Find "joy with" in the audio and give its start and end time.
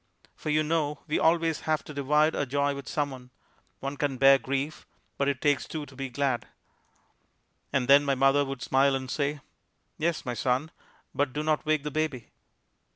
2.47-2.87